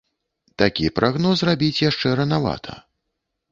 Такі 0.61 0.89
прагноз 0.99 1.45
рабіць 1.51 1.83
яшчэ 1.85 2.17
ранавата. 2.23 2.79